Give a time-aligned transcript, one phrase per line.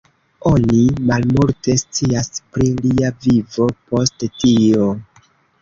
[0.51, 0.79] Oni
[1.11, 4.91] malmulte scias pri lia vivo post tio.